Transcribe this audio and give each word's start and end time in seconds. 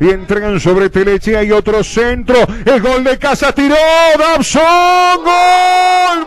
y 0.00 0.10
entregan 0.10 0.60
sobre 0.60 0.90
Telechea 0.90 1.42
y 1.42 1.52
otro 1.52 1.82
centro. 1.84 2.36
El 2.64 2.80
gol 2.80 3.04
de 3.04 3.18
casa 3.18 3.52
tiró. 3.52 3.76
Dabson. 4.18 4.62
Gol. 5.24 6.23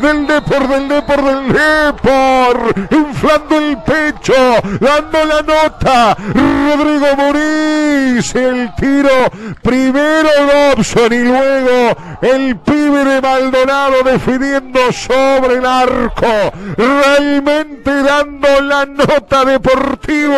Del 0.00 0.26
Depor, 0.26 0.68
del 0.68 0.88
Depor, 0.88 1.24
del 1.24 1.52
Depor, 1.52 2.74
inflando 2.90 3.58
el 3.58 3.78
pecho, 3.82 4.34
dando 4.80 5.24
la 5.24 5.42
nota, 5.42 6.16
Rodrigo 6.34 7.06
Muniz, 7.16 8.34
el 8.34 8.74
tiro, 8.76 9.30
primero 9.62 10.28
Dobson 10.74 11.12
y 11.12 11.24
luego 11.24 11.96
el 12.22 12.56
pibe 12.58 13.04
de 13.04 13.20
Maldonado 13.20 14.02
definiendo 14.04 14.92
sobre 14.92 15.54
el 15.54 15.66
arco, 15.66 16.52
realmente 16.76 18.02
dando 18.02 18.60
la 18.60 18.86
nota 18.86 19.44
deportivo 19.44 20.36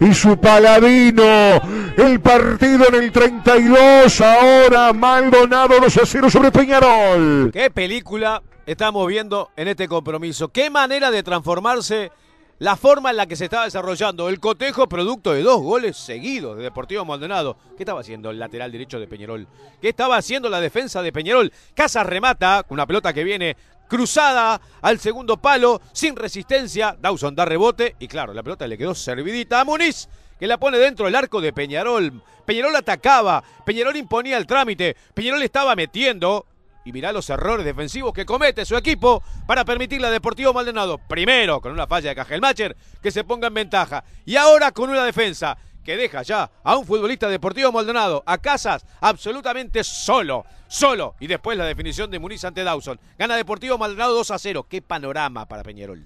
y 0.00 0.14
su 0.14 0.38
paladino. 0.38 1.60
El 1.96 2.20
partido 2.20 2.88
en 2.88 2.94
el 2.94 3.12
32, 3.12 4.20
ahora 4.20 4.92
Maldonado 4.92 5.80
2 5.80 5.96
a 5.96 6.06
0 6.06 6.30
sobre 6.30 6.50
Peñarol. 6.50 7.50
¿Qué 7.52 7.70
película 7.70 8.42
estamos 8.66 9.06
viendo 9.06 9.50
en 9.56 9.68
este 9.68 9.88
compromiso? 9.88 10.48
¿Qué 10.48 10.70
manera 10.70 11.10
de 11.10 11.22
transformarse 11.22 12.10
la 12.58 12.76
forma 12.76 13.10
en 13.10 13.16
la 13.16 13.26
que 13.26 13.36
se 13.36 13.44
estaba 13.44 13.64
desarrollando 13.64 14.28
el 14.28 14.38
cotejo 14.38 14.88
producto 14.88 15.32
de 15.32 15.42
dos 15.42 15.60
goles 15.60 15.96
seguidos 15.96 16.56
de 16.56 16.64
Deportivo 16.64 17.04
Maldonado? 17.04 17.56
¿Qué 17.76 17.82
estaba 17.82 18.00
haciendo 18.00 18.30
el 18.30 18.38
lateral 18.38 18.70
derecho 18.70 19.00
de 19.00 19.08
Peñarol? 19.08 19.48
¿Qué 19.80 19.88
estaba 19.88 20.16
haciendo 20.16 20.48
la 20.48 20.60
defensa 20.60 21.02
de 21.02 21.12
Peñarol? 21.12 21.52
Casa 21.74 22.04
remata 22.04 22.62
con 22.62 22.76
una 22.76 22.86
pelota 22.86 23.12
que 23.12 23.24
viene 23.24 23.56
cruzada 23.88 24.60
al 24.82 25.00
segundo 25.00 25.36
palo, 25.36 25.80
sin 25.92 26.16
resistencia. 26.16 26.96
Dawson 27.00 27.34
da 27.34 27.44
rebote 27.44 27.96
y 27.98 28.08
claro, 28.08 28.32
la 28.32 28.42
pelota 28.42 28.66
le 28.66 28.78
quedó 28.78 28.94
servidita 28.94 29.60
a 29.60 29.64
Muniz, 29.64 30.08
que 30.38 30.46
la 30.46 30.58
pone 30.58 30.78
dentro 30.78 31.06
del 31.06 31.16
arco 31.16 31.40
de 31.40 31.52
Peñarol. 31.52 32.22
Peñarol 32.46 32.76
atacaba, 32.76 33.42
Peñarol 33.64 33.96
imponía 33.96 34.36
el 34.36 34.46
trámite, 34.46 34.96
Peñarol 35.12 35.42
estaba 35.42 35.74
metiendo. 35.74 36.46
Y 36.84 36.92
mirá 36.92 37.12
los 37.12 37.28
errores 37.30 37.64
defensivos 37.64 38.12
que 38.12 38.24
comete 38.24 38.64
su 38.64 38.76
equipo 38.76 39.22
para 39.46 39.64
permitirle 39.64 40.06
a 40.06 40.10
Deportivo 40.10 40.52
Maldonado, 40.52 40.98
primero 40.98 41.60
con 41.60 41.72
una 41.72 41.86
falla 41.86 42.10
de 42.10 42.16
Cajelmacher, 42.16 42.76
que 43.02 43.10
se 43.10 43.24
ponga 43.24 43.48
en 43.48 43.54
ventaja. 43.54 44.04
Y 44.24 44.36
ahora 44.36 44.72
con 44.72 44.90
una 44.90 45.04
defensa 45.04 45.56
que 45.84 45.96
deja 45.96 46.22
ya 46.22 46.50
a 46.62 46.76
un 46.76 46.86
futbolista 46.86 47.28
deportivo 47.28 47.72
Maldonado 47.72 48.22
a 48.26 48.38
Casas 48.38 48.84
absolutamente 49.00 49.84
solo, 49.84 50.44
solo. 50.68 51.14
Y 51.20 51.26
después 51.26 51.56
la 51.56 51.64
definición 51.64 52.10
de 52.10 52.18
Muniz 52.18 52.44
ante 52.44 52.64
Dawson. 52.64 53.00
Gana 53.18 53.36
Deportivo 53.36 53.78
Maldonado 53.78 54.14
2 54.14 54.30
a 54.30 54.38
0. 54.38 54.66
Qué 54.68 54.82
panorama 54.82 55.46
para 55.46 55.62
Peñarol. 55.62 56.04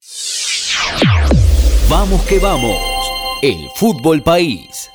Vamos 1.88 2.22
que 2.22 2.38
vamos. 2.38 2.78
El 3.42 3.68
fútbol 3.76 4.22
país. 4.22 4.90